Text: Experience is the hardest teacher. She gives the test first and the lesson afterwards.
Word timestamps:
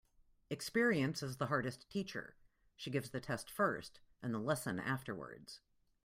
Experience 0.49 1.21
is 1.21 1.37
the 1.37 1.45
hardest 1.45 1.87
teacher. 1.87 2.35
She 2.75 2.89
gives 2.89 3.11
the 3.11 3.19
test 3.19 3.51
first 3.51 3.99
and 4.23 4.33
the 4.33 4.39
lesson 4.39 4.79
afterwards. 4.79 5.61